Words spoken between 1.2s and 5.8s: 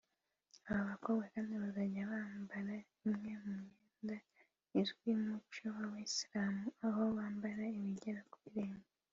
kandi bazajya bambara imwe mu myenda izwi mu co